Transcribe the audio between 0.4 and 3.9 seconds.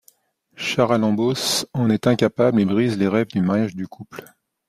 Charalambos en est incapable et brise les rêves de mariage du